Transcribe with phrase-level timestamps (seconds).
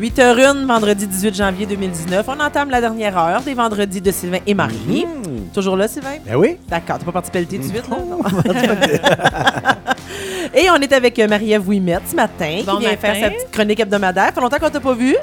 [0.00, 2.26] 8h01, vendredi 18 janvier 2019.
[2.28, 5.06] On entame la dernière heure des vendredis de Sylvain et Marie.
[5.06, 5.52] Mmh.
[5.54, 6.16] Toujours là, Sylvain?
[6.26, 6.56] Ben oui.
[6.68, 7.96] D'accord, t'as pas parti pelleter 18, là?
[8.08, 8.18] Non.
[10.54, 13.00] et on est avec Marie-Ève Ouimet ce matin, Bon qui vient matin.
[13.00, 14.26] faire sa petite chronique hebdomadaire.
[14.26, 15.14] Ça fait longtemps qu'on t'a pas vu.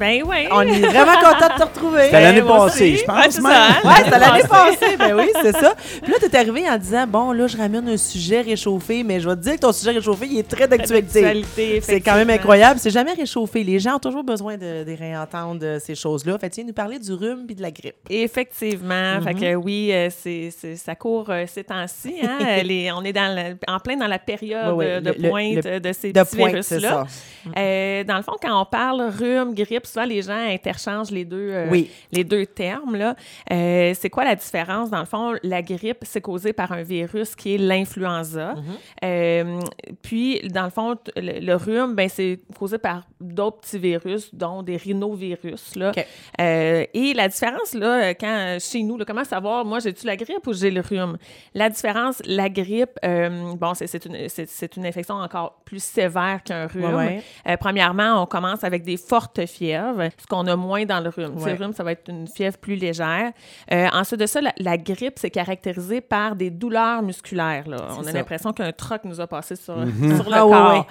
[0.00, 0.48] Ben oui.
[0.50, 2.04] On est vraiment content de te retrouver.
[2.04, 3.52] C'était l'année passée, je pense Ouais, c'est même.
[3.52, 3.74] ça, hein?
[3.84, 4.96] Ouais, l'année passée.
[4.98, 5.74] Ben oui, c'est ça.
[6.02, 9.28] Puis là, t'es arrivé en disant Bon, là, je ramène un sujet réchauffé, mais je
[9.28, 11.80] vais te dire que ton sujet réchauffé, il est très d'actualité.
[11.82, 12.80] C'est quand même incroyable.
[12.80, 13.62] C'est jamais réchauffé.
[13.62, 16.38] Les gens ont toujours besoin de, de réentendre euh, ces choses-là.
[16.38, 17.96] Fait que tu viens nous parler du rhume puis de la grippe.
[18.08, 19.20] Effectivement.
[19.22, 19.40] Fait Mhm.
[19.40, 22.14] que oui, euh, c'est, ça court euh, ces temps-ci.
[22.22, 22.62] Hein?
[22.64, 25.92] Les- on est dans le- en plein dans la période de le- pointe le- de
[25.92, 27.04] ces De petits pointe, c'est virus-là.
[27.06, 27.50] ça.
[27.58, 31.50] Euh, dans le fond, quand on parle rhume, grippe, souvent les gens interchangent les deux,
[31.50, 31.90] euh, Oui.
[32.12, 32.96] les deux termes.
[32.96, 33.14] Là.
[33.52, 34.90] Euh, c'est quoi la différence?
[34.90, 38.54] Dans le fond, la grippe, c'est causé par un virus qui est l'influenza.
[38.54, 38.62] Mhm.
[39.04, 39.60] Euh,
[40.02, 44.62] puis, dans le fond, le, le rhume, ben, c'est causé par d'autres petits virus, dont
[44.62, 45.76] des rhinovirus.
[45.76, 45.92] Là.
[46.38, 50.52] Et la différence, là, quand chez nous, là, comment savoir, moi, j'ai-tu la grippe ou
[50.52, 51.16] j'ai le rhume?
[51.54, 56.42] La différence, la grippe, bon, c'est, c'est une, c'est, c'est une infection encore plus sévère
[56.44, 56.84] qu'un rhume.
[56.84, 57.22] Ouais, ouais.
[57.48, 59.79] Euh, premièrement, on commence avec des fortes fièvres,
[60.18, 61.34] ce qu'on a moins dans le rhume.
[61.36, 61.52] Tu Ouais.
[61.56, 63.32] Le rhume, ça va être une fièvre plus légère.
[63.72, 67.68] Euh, ensuite de ça, la, la grippe, c'est caractérisé par des douleurs musculaires.
[67.68, 67.88] là.
[67.98, 70.16] On a l'impression qu'un troc nous a passé sur, Mhm.
[70.22, 70.86] sur le Ah, ouais, corps.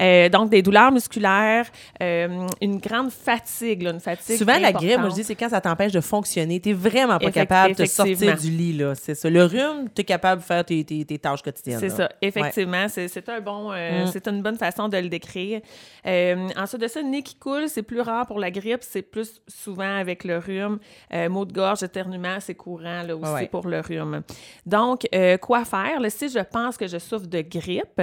[0.00, 1.66] Euh, donc, des douleurs musculaires,
[2.02, 5.48] euh, une grande fatigue, là, une fatigue Souvent, la grippe, moi, je dis, c'est quand
[5.48, 6.60] ça t'empêche de fonctionner.
[6.60, 8.80] T'es vraiment pas capable de sortir du lit.
[8.94, 9.30] C'est ça.
[9.30, 11.78] Le rhume, t'es capable de faire tes, tes- tes tâches quotidiennes.
[11.80, 12.86] C'est ça, effectivement.
[12.88, 14.06] C'est, c'est un bon, euh, Mm.
[14.12, 15.60] c'est une bonne façon de le décrire.
[16.06, 19.40] Euh, ensuite de ça, nez qui coule, c'est plus rare pour la grippe, c'est plus
[19.48, 20.78] souvent avec le rhume.
[21.12, 24.22] Euh, maux de gorge, éternuement, c'est courant là, aussi Ouais, pour le rhume.
[24.66, 26.00] Donc, euh, quoi faire?
[26.00, 28.00] là, si je pense que je souffre de grippe,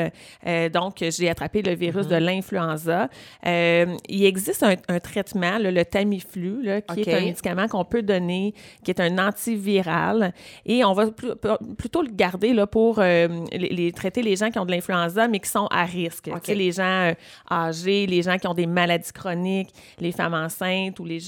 [0.48, 3.10] euh, donc j'ai attrapé le virus de l'influenza,
[3.46, 7.86] euh, il existe un, un traitement, là, le Tamiflu, là, qui est un médicament qu'on
[7.86, 9.18] peut donner, qui est un
[9.66, 10.34] antiviral.
[10.66, 14.50] Et on va pl- pl- plutôt le garder là, pour les, les- traiter les gens
[14.50, 16.30] qui ont de l'influenza, mais qui sont à risque.
[16.32, 16.42] OK.
[16.42, 17.14] Tu sais, Les gens
[17.50, 19.70] âgés, les gens qui ont des maladies chroniques,
[20.00, 21.20] les femmes enceintes ou les,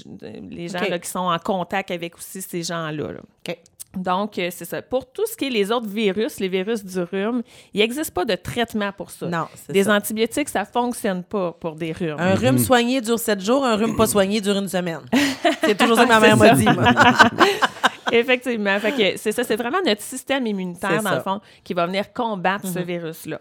[0.50, 3.14] les gens là, qui sont en contact avec aussi ces gens-là.
[3.14, 3.20] là.
[3.48, 3.58] OK.
[3.96, 4.82] Donc, euh, c'est ça.
[4.82, 7.44] Pour tout ce qui est les autres virus, les virus du rhume,
[7.76, 9.28] il n'existe pas de traitement pour ça.
[9.28, 9.94] Non, Des ça.
[9.94, 12.16] antibiotiques, ça ne fonctionne pas pour des rhumes.
[12.18, 15.02] Un rhume soigné dure 7 jours, un rhume pas soigné dure une semaine.
[15.64, 16.66] C'est toujours ça que ma mère m'a dit.
[18.20, 18.78] Effectivement.
[19.18, 22.80] C'est ça, c'est vraiment notre système immunitaire, dans le fond, qui va venir combattre ce
[22.80, 23.40] virus-là.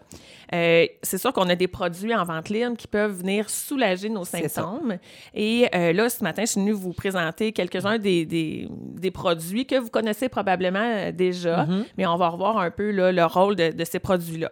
[0.54, 4.24] Euh, c'est sûr qu'on a des produits en vente libre qui peuvent venir soulager nos
[4.24, 4.98] symptômes.
[5.34, 9.64] Et euh, là, ce matin, je suis venue vous présenter quelques-uns des, des, des produits
[9.66, 11.84] que vous connaissez probablement euh, déjà, Mhm.
[11.96, 14.50] mais on va revoir un peu là, le rôle de, de ces produits-là.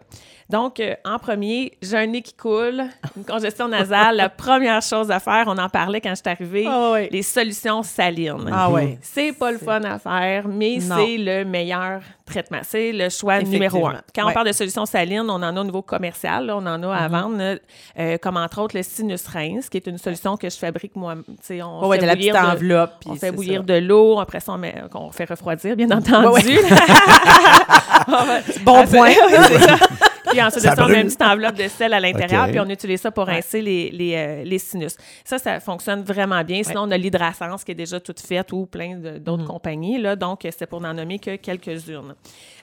[0.50, 2.82] Donc, euh, en premier, j'ai un nez qui coule,
[3.16, 4.16] une congestion nasale.
[4.16, 7.82] La première chose à faire, on en parlait quand je suis arrivée, Ah les solutions
[7.82, 8.50] salines.
[8.52, 8.98] Ah ouais.
[9.02, 12.60] C'est pas le fun à faire, mais c'est le meilleur traitement.
[12.62, 14.00] C'est le choix numéro un.
[14.14, 16.82] Quand on parle de solutions salines, on en a au niveau commercial, là, on en
[16.82, 17.22] a à Mm-hmm.
[17.22, 17.58] vendre,
[17.98, 21.14] euh, comme entre autres le Sinus Rinse, qui est une solution que je fabrique moi.
[21.60, 22.92] On ouais, fait t'as la bouillir de- enveloppe.
[23.06, 23.66] On fait bouillir ça.
[23.66, 26.50] de l'eau, après ça, on, met, on fait refroidir, bien entendu.
[28.64, 29.10] Bon Ah, point.
[30.28, 32.60] Puis ensuite de Ça ça, on met une petite enveloppe de sel à l'intérieur, puis
[32.60, 34.96] on utilise ça pour rincer les, les, euh, les sinus.
[35.24, 36.62] Ça, ça fonctionne vraiment bien.
[36.62, 39.98] Sinon, on a l'hydrasens qui est déjà toute faite ou plein d'autres compagnies.
[39.98, 42.14] Là, donc, c'est pour n'en nommer que quelques-unes.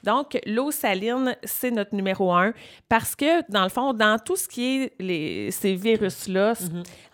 [0.04, 2.54] Donc, l'eau saline, c'est notre numéro un
[2.88, 6.66] parce que, dans le fond, dans tout ce qui est les, ces virus-là, c-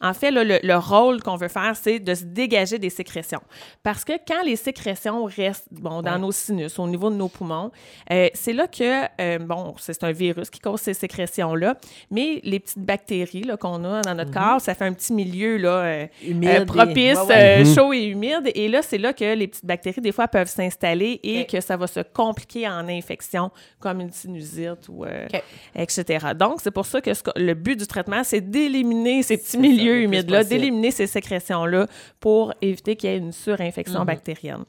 [0.01, 3.41] en fait, là, le, le rôle qu'on veut faire, c'est de se dégager des sécrétions.
[3.81, 6.19] Parce que quand les sécrétions restent bon, dans Ouais.
[6.19, 7.71] nos sinus, au niveau de nos poumons,
[8.11, 11.77] euh, c'est là que, euh, bon, c'est un virus qui cause ces sécrétions-là,
[12.11, 15.57] mais les petites bactéries là, qu'on a dans notre corps, ça fait un petit milieu
[15.57, 17.61] là, euh, Humide euh, et- propice, Ouais, ouais.
[17.61, 18.51] euh, chaud et humide.
[18.55, 21.77] Et là, c'est là que les petites bactéries, des fois, peuvent s'installer et que ça
[21.77, 25.41] va se compliquer en infection, comme une sinusite ou euh, OK.
[25.75, 26.27] etc.
[26.37, 30.01] Donc, c'est pour ça que ce le but du traitement, c'est d'éliminer ces petits milieux
[30.01, 31.87] humides-là, d'éliminer ces sécrétions-là
[32.19, 34.05] pour éviter qu'il y ait une surinfection Mhm.
[34.05, 34.63] bactérienne.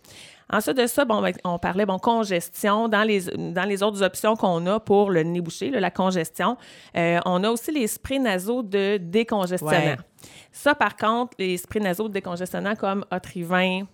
[0.53, 2.89] Ensuite de ça, bon, ben, on parlait bon, congestion.
[2.89, 6.57] Dans les, dans les autres options qu'on a pour le nez bouché, là, la congestion,
[6.97, 9.73] euh, on a aussi les sprays nasaux de décongestionnant.
[9.73, 9.97] Ouais.
[10.53, 13.87] Ça, par contre, les sprays nasaux de décongestionnant comme Otrivin,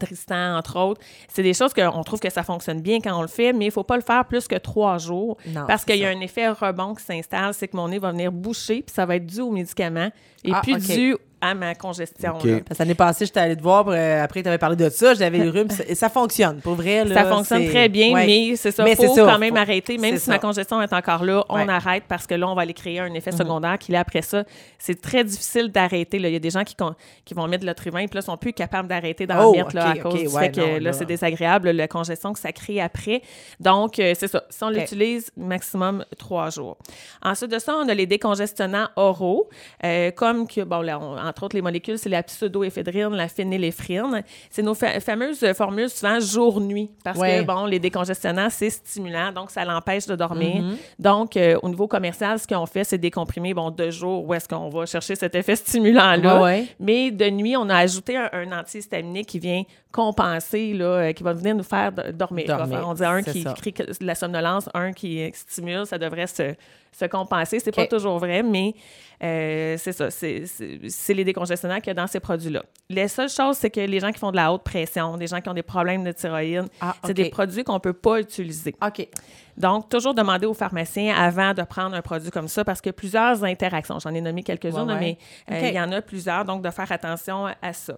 [0.00, 3.28] Tristan, entre autres, c'est des choses qu'on trouve que ça fonctionne bien quand on le
[3.28, 5.96] fait, mais il ne faut pas le faire plus que trois jours Non, parce qu'il
[5.96, 8.92] y a un effet rebond qui s'installe, c'est que mon nez va venir boucher, puis
[8.92, 10.10] ça va être dû au médicament
[10.46, 10.80] et Ah, puis OK.
[10.82, 12.36] dû à ma congestion.
[12.38, 12.44] OK.
[12.44, 12.58] là.
[12.66, 15.12] Parce que L'année passée, j'étais allée te voir, euh, après tu avais parlé de ça,
[15.12, 17.04] j'avais le rhume, et ça fonctionne, pour vrai.
[17.04, 18.26] Là, Ça fonctionne très bien, Ouais.
[18.26, 19.98] mais c'est ça, Mais il faut ça, quand même faut- arrêter.
[19.98, 21.64] Même si ma congestion est encore là, on Ouais.
[21.64, 21.70] Mhm.
[21.70, 24.44] arrête parce que là, on va aller créer un effet secondaire qui, là, après ça,
[24.78, 26.16] c'est très difficile d'arrêter.
[26.16, 26.94] Il y a des gens qui, con-
[27.26, 29.90] qui vont mettre de l'Otrivin, puis là, sont plus capables d'arrêter d'en Oh, mettre là,
[29.90, 30.92] à cause du ouais, fait que non, là.
[30.94, 33.20] c'est désagréable, la congestion que ça crée après.
[33.60, 34.42] Donc, euh, c'est ça.
[34.48, 36.78] Si on l'utilise, maximum trois jours.
[37.22, 39.48] Ensuite de ça, on a les décongestionnants oraux,
[39.84, 44.22] euh, comme que, bon, là, on- entre autres, les molécules, c'est la pseudoéphédrine, la phényléphrine.
[44.50, 47.38] C'est nos fa- fameuses formules souvent jour-nuit, parce Ouais.
[47.38, 50.62] que, bon, les décongestionnants, c'est stimulant, donc ça l'empêche de dormir.
[50.62, 50.76] Mm-hmm.
[50.98, 54.48] Donc, euh, au niveau commercial, ce qu'on fait, c'est décomprimer, bon, deux jours où est-ce
[54.48, 56.42] qu'on va chercher cet effet stimulant-là.
[56.42, 56.66] Ouais.
[56.80, 59.62] Mais de nuit, on a ajouté un, un antihistaminique qui vient
[59.92, 62.46] compenser, là, euh, qui va venir nous faire dormir.
[62.86, 63.54] On dit un qui ça.
[63.54, 66.54] crée de la somnolence, un qui euh, stimule, ça devrait se,
[66.92, 67.60] se compenser.
[67.60, 68.74] C'est pas toujours vrai, mais
[69.22, 70.10] euh, c'est ça.
[70.10, 72.62] C'est les décongestionnants qu'il y a dans ces produits-là.
[72.90, 75.40] Les seules choses, c'est que les gens qui font de la haute pression, des gens
[75.40, 78.74] qui ont des problèmes de thyroïde, Ah, c'est des produits qu'on peut pas utiliser.
[78.84, 79.08] OK.
[79.56, 82.90] Donc, toujours demander au pharmacien avant de prendre un produit comme ça parce qu'il y
[82.90, 83.98] a plusieurs interactions.
[83.98, 85.00] J'en ai nommé quelques-unes, Ouais, ouais.
[85.00, 85.18] mais
[85.50, 87.96] euh, il y en a plusieurs, donc de faire attention à ça.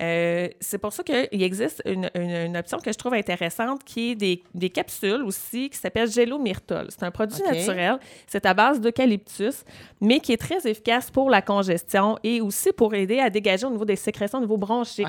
[0.00, 4.12] Euh, c'est pour ça qu'il existe une, une- une option que je trouve intéressante qui
[4.12, 6.86] est des, des capsules aussi qui s'appelle Gelomyrtol.
[6.90, 7.98] C'est un produit naturel.
[8.26, 9.64] C'est à base d'eucalyptus,
[10.00, 13.70] mais qui est très efficace pour la congestion et aussi pour aider à dégager au
[13.70, 15.06] niveau des sécrétions au niveau bronchique.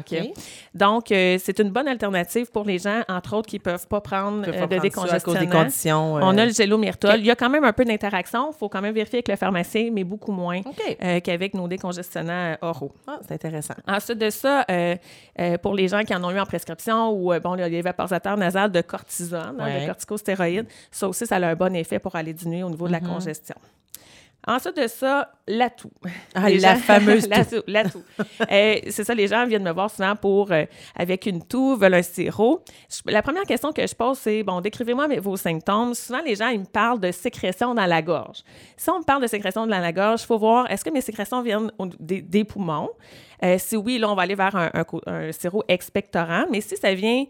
[0.73, 4.01] Donc, euh, c'est une bonne alternative pour les gens, entre autres, qui ne peuvent pas
[4.01, 5.49] prendre euh, de cause des décongestionnant.
[5.63, 6.13] conditions.
[6.15, 7.11] On a le gélomyrtol.
[7.11, 7.17] OK.
[7.19, 8.51] Il y a quand même un peu d'interaction.
[8.51, 10.61] Il faut quand même vérifier avec le pharmacien, mais beaucoup moins
[11.21, 12.91] qu'avec nos décongestionnants oraux.
[13.07, 13.75] Ah, c'est intéressant.
[13.87, 14.65] Ensuite de ça,
[15.61, 18.37] pour les gens qui en ont eu en prescription ou euh, bon, le- les vaporisateurs
[18.37, 19.81] nasales de cortisone, hein, Ouais.
[19.81, 22.91] de corticostéroïdes, ça aussi, ça a un bon effet pour aller diminuer au niveau de
[22.93, 23.55] la congestion.
[24.47, 25.91] Ensuite de ça, l'atout.
[26.33, 27.61] Ah, la gens- fameuse toux.
[27.67, 28.03] l'atout.
[28.51, 30.63] Euh, c'est ça, les gens viennent me voir souvent pour, euh,
[30.95, 32.63] avec une toux, veulent un sirop.
[32.89, 35.93] Je- la première question que je pose, c'est, bon, décrivez-moi vos symptômes.
[35.93, 38.39] Souvent, les gens, ils me parlent de sécrétion dans la gorge.
[38.77, 41.01] Si on me parle de sécrétion dans la gorge, il faut voir, est-ce que mes
[41.01, 42.89] sécrétions viennent des, des poumons?
[43.43, 46.45] Euh, si oui, là, on va aller vers un, un co- un sirop expectorant.
[46.49, 47.25] Mais si ça vient...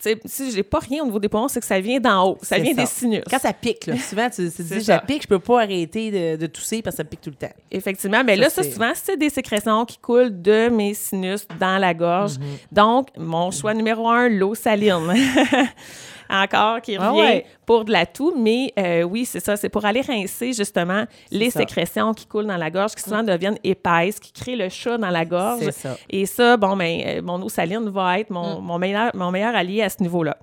[0.00, 2.30] tu sais, Si j'ai pas rien au niveau des poumons, c'est que ça vient d'en
[2.30, 2.38] haut.
[2.42, 2.80] Ça vient ça.
[2.82, 3.22] des sinus.
[3.30, 5.00] Quand ça pique, là, souvent, tu, tu te dis, ça.
[5.00, 7.36] je pique, je peux pas arrêter de, de tousser parce que ça pique tout le
[7.36, 7.52] temps.
[7.70, 11.78] Effectivement, mais Ça, là, ça, souvent, c'est des sécrétions qui coulent de mes sinus dans
[11.78, 12.38] la gorge.
[12.38, 12.44] Mhm.
[12.72, 15.12] Donc, mon choix numéro un, l'eau saline.
[16.30, 17.46] Encore, qui Ah revient ouais.
[17.66, 21.50] pour de la toux, mais euh, oui, c'est ça, c'est pour aller rincer justement les
[21.50, 21.60] ça.
[21.60, 25.10] Sécrétions qui coulent dans la gorge, qui souvent deviennent épaisses, qui créent le chat dans
[25.10, 25.60] la gorge.
[25.64, 25.96] C'est ça.
[26.10, 28.64] Et ça, bon, ben, euh, mon eau saline va être mon, Mm.
[28.64, 30.36] mon, meilleur, mon meilleur allié à ce niveau-là.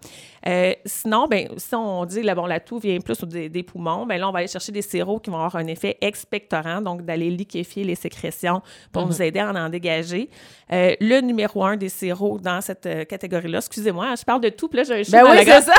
[0.48, 4.06] Euh, sinon, ben, si on dit là, bon, la toux vient plus des, des poumons,
[4.06, 7.02] ben là, on va aller chercher des sirops qui vont avoir un effet expectorant, donc
[7.04, 8.62] d'aller liquéfier les sécrétions
[8.94, 9.08] pour Mm-hmm.
[9.08, 10.30] nous aider à en dégager.
[10.72, 14.70] Euh, le numéro un des sirops dans cette euh, catégorie-là, excusez-moi, je parle de tout,
[14.70, 15.74] puis là, j'ai un Ben oui, c'est ça.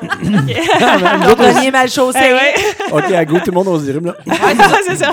[1.30, 2.18] Autres, on- premier mal chaussé.
[2.22, 2.54] Eh ouais.
[2.92, 4.16] OK, à goût, tout le monde, on se dirime, là.
[4.26, 4.54] Ouais,
[4.86, 5.12] c'est ça?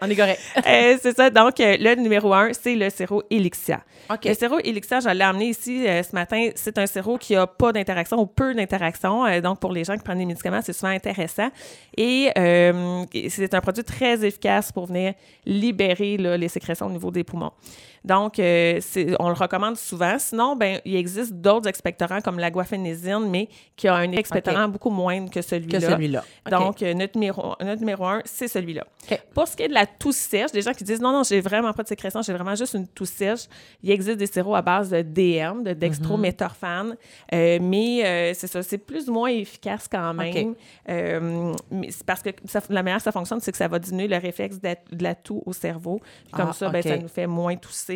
[0.00, 0.40] On est correct.
[0.66, 1.30] Euh, c'est ça.
[1.30, 3.80] Donc, euh, le numéro un, c'est le sirop Elixia.
[4.10, 4.24] OK.
[4.24, 6.50] Le sirop Elixia, je l'ai amené ici euh, ce matin.
[6.54, 9.26] C'est un sirop qui n'a pas d'interaction ou peu d'interaction.
[9.26, 11.48] Euh, donc, pour les gens qui prennent des médicaments, c'est souvent intéressant.
[11.96, 17.10] Et euh, c'est un produit très efficace pour venir libérer là, les sécrétions au niveau
[17.10, 17.52] des poumons.
[18.04, 18.80] Donc, euh,
[19.20, 20.18] on le recommande souvent.
[20.18, 24.90] Sinon, ben, il existe d'autres expectorants comme la guafénésine, mais qui a un expectorant beaucoup
[24.90, 25.78] moindre que celui-là.
[26.50, 28.84] Donc, euh, notre, numéro, notre numéro un, c'est celui-là.
[29.34, 31.40] Pour ce qui est de la toux sèche, des gens qui disent non, non, j'ai
[31.40, 33.42] vraiment pas de sécrétion, j'ai vraiment juste une toux sèche,
[33.82, 36.96] il existe des sirops à base de DM, de dextrométhorphane,
[37.32, 40.50] euh, mais c'est ça, c'est plus ou moins efficace quand même.
[40.50, 40.56] OK.
[41.70, 44.08] Mais c'est parce que ça- la manière que ça fonctionne, c'est que ça va diminuer
[44.08, 46.00] le réflexe de la, de la toux au cerveau.
[46.24, 47.91] Puis Comme Ah, ça, ben, ça nous fait moins tousser.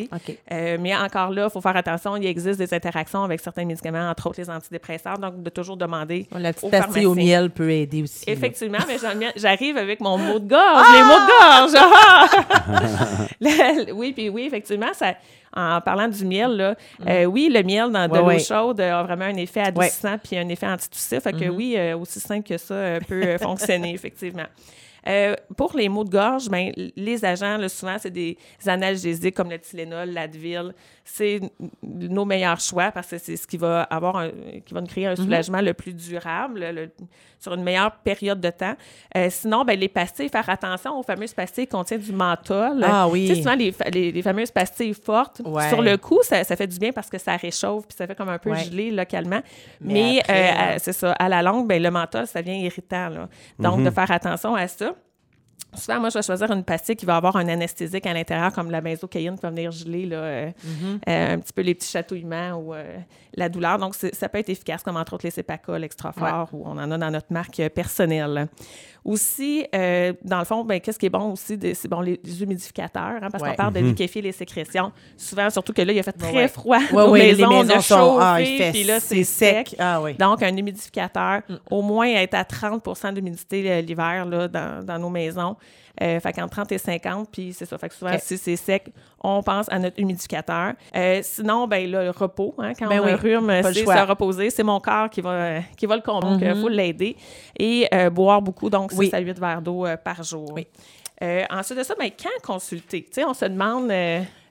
[0.53, 4.09] Euh, mais encore là, il faut faire attention, il existe des interactions avec certains médicaments,
[4.11, 7.71] entre autres les antidépresseurs, donc de toujours demander La petite au pastille au miel peut
[7.71, 8.27] aider aussi.
[8.27, 8.33] là.
[8.33, 8.97] Effectivement, mais
[9.37, 11.73] j'arrive avec mon mot de gorge, les mots de gorge.
[11.77, 13.27] ah!
[13.41, 15.15] Le- oui, puis oui, effectivement, ça,
[15.55, 16.75] en parlant du miel, là,
[17.07, 18.39] euh, oui, le miel dans de Ouais, l'eau ouais.
[18.39, 21.21] chaude a vraiment un effet adoucissant puis un effet antitoussif.
[21.23, 24.47] Fait que oui, euh, aussi simple que ça euh, peut fonctionner, effectivement.
[25.07, 28.37] Euh, pour les maux de gorge, ben, les agents, là, souvent, c'est des
[28.67, 30.75] analgésiques comme le Tylenol, l'Advil.
[31.05, 31.41] C'est
[31.83, 34.31] nos meilleurs choix parce que c'est ce qui va avoir un-
[34.65, 36.91] qui va nous créer un soulagement le plus durable le-
[37.39, 38.75] sur une meilleure période de temps.
[39.17, 42.83] Euh, sinon, ben, les pastilles, faire attention aux fameuses pastilles qui contiennent du menthol.
[42.83, 43.29] Ah oui.
[43.29, 45.69] Tu sais, souvent, les, les, les fameuses pastilles fortes, Ouais.
[45.69, 48.17] sur le coup, ça, ça fait du bien parce que ça réchauffe puis ça fait
[48.17, 48.65] comme un peu Ouais.
[48.65, 49.41] gelé localement.
[49.81, 53.09] Mais Mais, euh, c'est ça, à la longue, ben, le menthol, ça devient irritant.
[53.11, 53.29] Là.
[53.61, 54.96] Donc, de faire attention à ça.
[55.77, 58.71] Souvent, moi, je vais choisir une pastille qui va avoir un anesthésique à l'intérieur, comme
[58.71, 60.51] la benzocaïne qui va venir geler là, euh,
[61.09, 62.97] euh, un petit peu les petits chatouillements ou euh,
[63.35, 63.79] la douleur.
[63.79, 66.91] Donc, ça peut être efficace, comme entre autres les Cepacol extra fort, ou on en
[66.91, 68.49] a dans notre marque personnelle.
[69.05, 72.43] Aussi, euh, dans le fond, ben, qu'est-ce qui est bon aussi, c'est bon, les, les
[72.43, 73.51] humidificateurs, hein, parce Ouais.
[73.51, 74.91] qu'on parle de liquéfier les sécrétions.
[75.17, 76.49] Souvent, surtout que là, il a fait très Ouais.
[76.49, 76.79] froid.
[76.79, 78.19] Ouais, nos ouais, les maisons, maisons sont.
[78.21, 79.77] Ah, il chauffé, fait puis là, c'est sec.
[79.79, 80.15] Ah oui.
[80.15, 81.55] donc, un humidificateur, Mm.
[81.71, 85.57] au moins être à 30% d'humidité l'hiver là, dans, dans nos maisons.
[86.03, 87.79] Euh, fait qu'entre 30 et 50, puis c'est ça.
[87.79, 88.93] Fait que souvent, si c'est sec,
[89.25, 90.75] on pense à notre humidificateur.
[90.95, 94.51] Euh, sinon, ben là, le repos, hein, quand Ben on oui, rhume, c'est se reposer.
[94.51, 96.61] C'est mon corps qui va, qui va le combler, il Mhm.
[96.61, 97.17] faut l'aider.
[97.59, 99.11] Et euh, boire beaucoup, donc 6 Oui.
[99.15, 100.53] à 8 verres d'eau euh, par jour.
[100.55, 100.67] Oui.
[101.51, 103.03] Ensuite de ça, ben, quand consulter?
[103.05, 103.91] Tu sais, on se demande...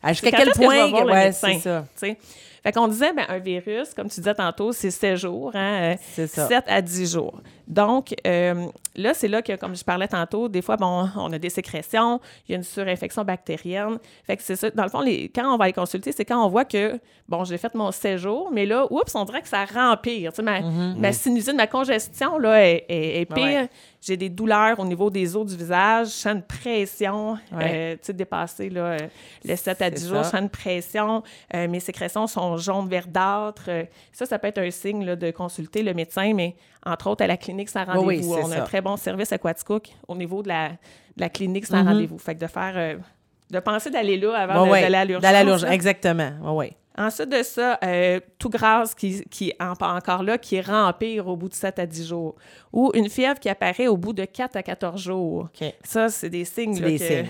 [0.04, 0.88] Ah, Jusqu'à quel que point.
[0.88, 1.86] le Ouais, c'est ça.
[1.94, 2.18] tu sais.
[2.64, 6.26] Fait qu'on disait, ben, un virus, comme tu disais tantôt, c'est 7 jours, hein, euh,
[6.28, 6.48] ça.
[6.48, 7.40] 7 à 10 jours.
[7.68, 11.38] Donc, euh, là, c'est là que, comme je parlais tantôt, des fois, bon, on a
[11.38, 13.98] des sécrétions, il y a une surinfection bactérienne.
[14.26, 14.70] Fait que c'est ça.
[14.72, 17.44] Dans le fond, les, quand on va les consulter, c'est quand on voit que, bon,
[17.44, 20.32] j'ai fait mon séjour, mais là, oups, on dirait que ça rempire.
[20.32, 23.44] Tu sais, ma, ma sinusite, ma congestion, là, est, est- est pire.
[23.46, 23.62] Mm-hmm.
[23.62, 23.70] Ouais.
[24.02, 27.72] J'ai des douleurs au niveau des os du visage, je sens une pression, Ouais.
[27.74, 28.98] euh, tu sais, dépasser là,
[29.44, 30.24] le 7 à C'est 10 je ça.
[30.24, 31.24] sens une pression,
[31.54, 33.66] euh, mes sécrétions sont jaunes verdâtres.
[33.70, 37.24] euh, ça, ça peut être un signe là, de consulter le médecin, mais entre autres,
[37.24, 38.08] à la clinique sans rendez-vous.
[38.08, 38.62] Oui, oui, on a ça.
[38.62, 40.76] un très bon service à Quaticook au niveau de la, de
[41.18, 41.88] la clinique sans Mhm.
[41.88, 42.18] rendez-vous.
[42.18, 42.74] Fait que de faire...
[42.76, 42.96] euh,
[43.52, 44.82] de penser d'aller là avant ouais.
[44.82, 45.22] d'aller à l'urgence.
[45.22, 46.32] D'aller à l'urgence, exactement.
[46.42, 46.78] Ouais, ouais.
[46.98, 51.50] Ensuite de ça, euh, tout grâce qui, qui en- encore là, qui rempire au bout
[51.50, 52.36] de 7 à 10 jours.
[52.72, 55.50] Ou une fièvre qui apparaît au bout de 4 à 14 jours.
[55.84, 56.80] Ça, c'est des signes.
[56.80, 57.26] Là, des que signes.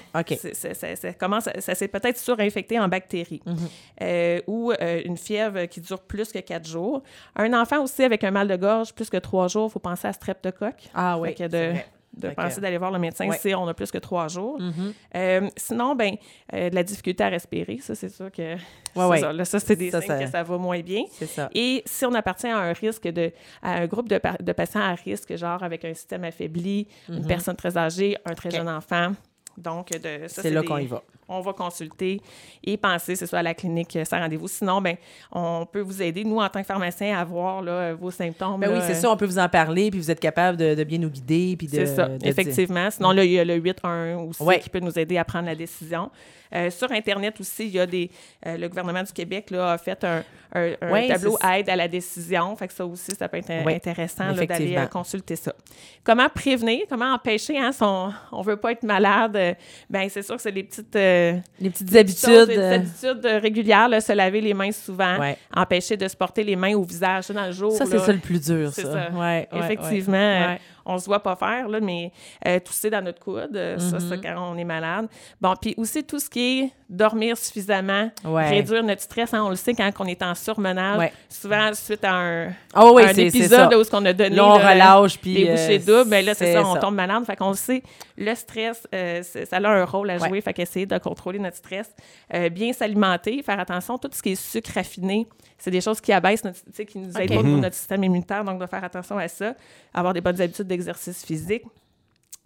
[0.96, 3.42] Ça commence ça s'est peut-être surinfecté en bactéries.
[3.46, 3.56] Mhm.
[4.02, 7.02] Euh, ou euh, une fièvre qui dure plus que 4 jours.
[7.36, 10.08] Un enfant aussi avec un mal de gorge plus que 3 jours, il faut penser
[10.08, 10.90] à streptocoque.
[10.94, 11.30] Ah oui.
[11.50, 11.74] de.
[12.18, 13.38] De penser d'aller voir le médecin Ouais.
[13.38, 14.60] si on a plus que 3 jours.
[14.60, 14.94] Mhm.
[15.16, 16.16] Euh, sinon, ben,
[16.54, 18.56] euh, de la difficulté à respirer, ça, c'est sûr que.
[18.96, 19.20] ouais.
[19.20, 21.04] Ça, Là, ça, c'est des Ça, signes ça- que ça va moins bien.
[21.28, 21.50] Ça.
[21.54, 23.32] Et si on appartient à un risque de,
[23.62, 27.56] à un groupe de, de patients à risque, genre avec un système affaibli, une personne
[27.56, 29.12] très âgée, un très jeune enfant,
[29.58, 31.02] donc de, ça, C'est là qu'on y va.
[31.28, 32.22] On va consulter
[32.64, 34.48] et penser, c'est ça, à la clinique euh, sans rendez-vous.
[34.48, 34.96] Sinon, ben,
[35.32, 38.60] on peut vous aider, nous, en tant que pharmacien, à voir là, vos symptômes.
[38.60, 40.76] Ben oui, c'est euh, ça, on peut vous en parler, puis vous êtes capable de,
[40.76, 41.56] de bien nous guider.
[41.58, 42.92] puis de- c'est ça, de dire- effectivement.
[42.92, 44.60] Sinon, là, il y a le 811 aussi Ouais.
[44.60, 46.12] qui peut nous aider à prendre la décision.
[46.54, 48.12] Euh, sur Internet aussi, il y a des.
[48.46, 50.24] euh, le gouvernement du Québec là, a fait un,
[50.56, 52.56] un- un Ouais, tableau aide à la décision.
[52.56, 55.54] Fait que ça aussi, ça peut être euh, Ouais, intéressant d'aller euh, consulter ça.
[56.04, 57.72] Comment prévenir, comment empêcher, hein,
[58.32, 59.36] on veut pas être malade?
[59.36, 59.54] euh,
[59.90, 60.96] ben c'est sûr que c'est les petites.
[60.96, 62.48] euh, Les petites habitudes.
[62.48, 65.38] des euh, habitudes euh, régulières, là, se laver les mains souvent, Ouais.
[65.56, 67.72] empêcher de se porter les mains au visage dans le jour.
[67.74, 68.82] Ça, c'est ça le plus dur, ça.
[68.82, 69.42] ça.
[69.52, 70.56] Effectivement, euh.
[70.86, 72.12] On se voit pas faire, là, mais
[72.48, 74.10] euh, tousser dans notre coude, euh, ça, Mm-hmm.
[74.10, 75.08] c'est quand on est malade.
[75.42, 78.50] Bon, puis aussi tout ce qui est dormir suffisamment, Ouais.
[78.50, 79.34] réduire notre stress.
[79.34, 81.14] hein, on le sait quand on est en surmenage, Ouais.
[81.30, 84.58] souvent suite à un, Ah oui, un épisode où ce qu'on a donné Là, on
[84.60, 85.46] là, relâche, puis...
[85.50, 86.80] bouchées euh, doubles, ben là, c'est ça, on ça.
[86.80, 87.24] tombe malade.
[87.26, 87.82] Fait qu'on le sait,
[88.18, 90.28] le stress, euh, ça a un rôle à Ouais.
[90.30, 90.42] jouer.
[90.42, 91.90] Fait qu'essayer de contrôler notre stress.
[92.34, 93.98] Euh, bien s'alimenter, faire attention.
[93.98, 95.26] Tout ce qui est sucre raffiné,
[95.58, 98.44] c'est des choses qui abaissent, notre, qui nous aident pas pour notre système immunitaire.
[98.44, 99.56] Donc, de faire attention à ça.
[99.94, 101.64] Avoir des bonnes habitudes d'exercice physique.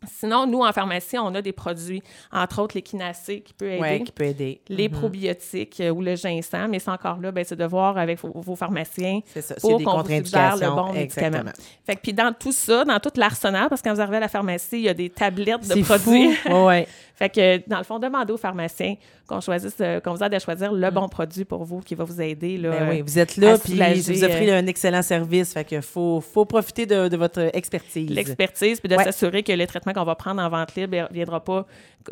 [0.08, 2.02] Sinon, nous, en pharmacie, on a des produits,
[2.32, 3.82] entre autres l'équinacée qui peut aider.
[3.82, 4.62] Ouais, qui peut aider.
[4.70, 4.96] Les Mhm.
[4.98, 8.32] probiotiques euh, ou le ginseng, mais c'est encore là, ben, c'est de voir avec vos,
[8.36, 9.56] vos pharmaciens C'est ça.
[9.60, 11.38] pour qu'on vous suggère le bon médicament.
[11.40, 11.52] Exactement.
[11.86, 14.22] fait que puis dans tout ça, dans tout l'arsenal, parce que quand vous arrivez à
[14.22, 16.34] la pharmacie, il y a des tablettes de produits.
[16.34, 16.50] fou.
[16.68, 18.96] Ouais, fait que dans le fond, demandez au pharmacien
[19.28, 20.94] qu'on choisisse, euh, qu'on vous aide à choisir le Mm.
[20.94, 22.70] bon produit pour vous qui va vous aider là.
[22.72, 25.54] Ben oui, euh, vous êtes là, puis vous offrez euh, un excellent service.
[25.54, 28.10] Fait que faut, faut profiter de, de votre expertise.
[28.10, 29.04] l'expertise puis de Ouais.
[29.04, 31.66] s'assurer que le traitement qu'on va prendre en vente libre ne viendra pas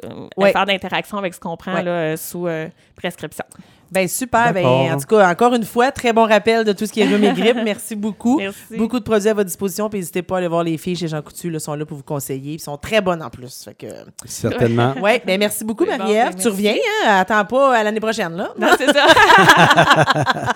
[0.05, 0.51] euh, Ouais.
[0.51, 1.83] faire d'interaction avec ce qu'on prend Ouais.
[1.83, 3.45] là, euh, sous euh, prescription.
[3.89, 4.51] Ben super.
[4.53, 7.05] Ben, en tout cas, encore une fois, très bon rappel de tout ce qui est
[7.05, 7.55] rhume et grippe.
[7.63, 8.37] Merci beaucoup.
[8.37, 8.75] Merci.
[8.77, 9.89] Beaucoup de produits à votre disposition.
[9.89, 11.49] Puis n'hésitez pas à aller voir les filles chez Jean Coutu.
[11.49, 12.55] Là, sont là pour vous conseiller.
[12.55, 13.63] Ils sont très bonnes en plus.
[13.63, 13.87] Fait que...
[14.25, 14.93] Certainement.
[15.01, 16.35] Ouais, ben merci beaucoup, bon, Marie-Ève.
[16.35, 17.19] ben, tu reviens, hein?
[17.21, 18.49] Attends pas à l'année prochaine, là.
[18.59, 19.05] Non, c'est ça.